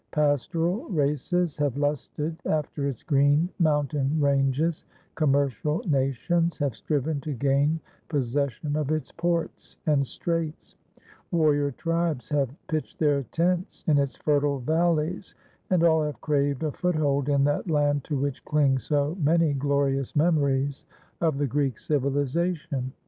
Pastoral 0.09 0.89
races 0.89 1.55
have 1.57 1.77
lusted 1.77 2.35
after 2.47 2.87
its 2.87 3.03
green 3.03 3.49
mountain 3.59 4.19
ranges; 4.19 4.83
commercial 5.13 5.83
nations 5.87 6.57
have 6.57 6.73
striven 6.75 7.21
to 7.21 7.33
gain 7.33 7.79
possession 8.09 8.75
of 8.75 8.89
its 8.91 9.11
ports 9.11 9.77
and 9.85 10.07
straits; 10.07 10.73
warrior 11.29 11.69
tribes 11.69 12.29
have 12.29 12.49
pitched 12.67 12.97
their 12.97 13.21
tents 13.25 13.83
in 13.85 13.99
its 13.99 14.15
fertile 14.15 14.57
valleys; 14.57 15.35
and 15.69 15.83
all 15.83 16.01
have 16.01 16.19
craved 16.19 16.63
a 16.63 16.71
foothold 16.71 17.29
in 17.29 17.43
that 17.43 17.69
land 17.69 18.03
to 18.05 18.17
which 18.17 18.43
cling 18.43 18.79
so 18.79 19.15
many 19.21 19.53
glorious 19.53 20.15
memories 20.15 20.83
of 21.21 21.37
the 21.37 21.45
Greek 21.45 21.77
civilization. 21.77 22.91